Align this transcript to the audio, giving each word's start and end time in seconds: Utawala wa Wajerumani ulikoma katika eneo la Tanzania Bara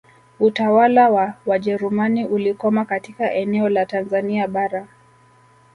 Utawala 0.39 1.09
wa 1.09 1.33
Wajerumani 1.45 2.25
ulikoma 2.25 2.85
katika 2.85 3.33
eneo 3.33 3.69
la 3.69 3.85
Tanzania 3.85 4.47
Bara 4.47 4.87